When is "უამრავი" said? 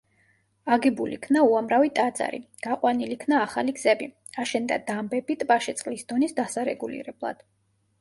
1.51-1.91